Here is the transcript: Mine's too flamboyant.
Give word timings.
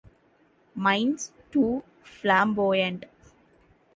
Mine's 0.73 1.31
too 1.51 1.83
flamboyant. 2.01 3.05